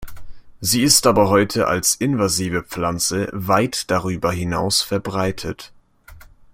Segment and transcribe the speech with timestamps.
[0.59, 5.71] Sie ist aber heute als invasive Pflanze weit darüber hinaus verbreitet.